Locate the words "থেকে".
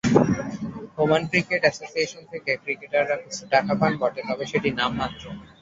2.31-2.51